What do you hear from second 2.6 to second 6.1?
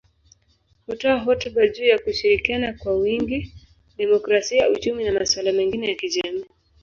kwa wingi, demokrasia, uchumi na masuala mengine ya